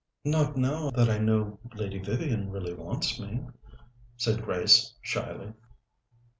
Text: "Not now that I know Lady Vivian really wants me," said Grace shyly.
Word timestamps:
"Not 0.25 0.57
now 0.57 0.89
that 0.95 1.11
I 1.11 1.19
know 1.19 1.59
Lady 1.75 1.99
Vivian 1.99 2.49
really 2.49 2.73
wants 2.73 3.19
me," 3.19 3.45
said 4.17 4.43
Grace 4.43 4.95
shyly. 5.03 5.53